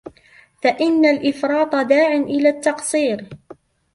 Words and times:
فَإِنَّ 0.63 1.05
الْإِفْرَاطَ 1.05 1.75
دَاعٍ 1.75 2.07
إلَى 2.17 2.49
التَّقْصِيرِ 2.49 3.29